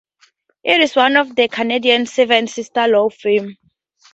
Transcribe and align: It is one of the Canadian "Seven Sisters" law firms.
It 0.63 0.81
is 0.81 0.95
one 0.95 1.15
of 1.15 1.35
the 1.35 1.47
Canadian 1.47 2.07
"Seven 2.07 2.47
Sisters" 2.47 2.89
law 2.89 3.07
firms. 3.11 3.55